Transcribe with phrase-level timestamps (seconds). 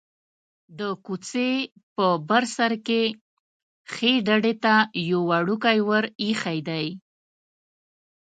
[0.79, 1.51] د کوڅې
[1.95, 3.01] په بر سر کې
[3.93, 4.75] ښيي ډډې ته
[5.09, 6.85] یو وړوکی ور ایښی دی.